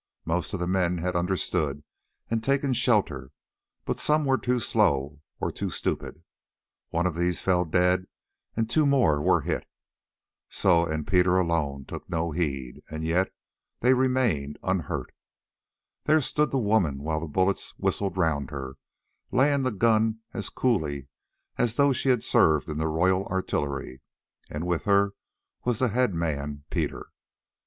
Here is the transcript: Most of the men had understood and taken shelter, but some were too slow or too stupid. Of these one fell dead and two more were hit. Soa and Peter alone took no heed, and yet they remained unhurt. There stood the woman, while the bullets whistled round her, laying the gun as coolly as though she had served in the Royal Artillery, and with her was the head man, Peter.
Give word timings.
Most 0.25 0.51
of 0.55 0.59
the 0.59 0.65
men 0.65 0.97
had 0.97 1.15
understood 1.15 1.83
and 2.27 2.43
taken 2.43 2.73
shelter, 2.73 3.29
but 3.85 3.99
some 3.99 4.25
were 4.25 4.39
too 4.39 4.59
slow 4.59 5.21
or 5.39 5.51
too 5.51 5.69
stupid. 5.69 6.23
Of 6.91 7.13
these 7.13 7.39
one 7.39 7.45
fell 7.45 7.65
dead 7.65 8.07
and 8.57 8.67
two 8.67 8.87
more 8.87 9.21
were 9.21 9.41
hit. 9.41 9.67
Soa 10.49 10.87
and 10.87 11.05
Peter 11.05 11.37
alone 11.37 11.85
took 11.85 12.09
no 12.09 12.31
heed, 12.31 12.81
and 12.89 13.03
yet 13.03 13.31
they 13.81 13.93
remained 13.93 14.57
unhurt. 14.63 15.13
There 16.05 16.19
stood 16.19 16.49
the 16.49 16.57
woman, 16.57 17.03
while 17.03 17.19
the 17.19 17.27
bullets 17.27 17.75
whistled 17.77 18.17
round 18.17 18.49
her, 18.49 18.77
laying 19.29 19.61
the 19.61 19.69
gun 19.71 20.21
as 20.33 20.49
coolly 20.49 21.09
as 21.59 21.75
though 21.75 21.93
she 21.93 22.09
had 22.09 22.23
served 22.23 22.67
in 22.69 22.79
the 22.79 22.87
Royal 22.87 23.27
Artillery, 23.27 24.01
and 24.49 24.65
with 24.65 24.85
her 24.85 25.13
was 25.63 25.77
the 25.77 25.89
head 25.89 26.15
man, 26.15 26.63
Peter. 26.71 27.11